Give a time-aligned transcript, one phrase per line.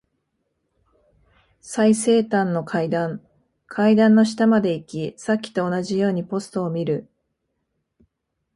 [1.59, 3.21] 最西端の階段。
[3.67, 7.07] 階段の下まで行き、さっきと同じようにポストを見る。